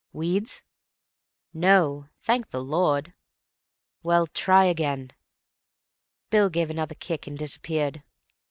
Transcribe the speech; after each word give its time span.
"Weeds?" 0.13 0.63
"No, 1.53 2.07
thank 2.23 2.49
the 2.49 2.63
Lord." 2.63 3.13
"Well, 4.01 4.25
try 4.25 4.65
again." 4.65 5.11
Bill 6.31 6.49
gave 6.49 6.71
another 6.71 6.95
kick 6.95 7.27
and 7.27 7.37
disappeared. 7.37 8.01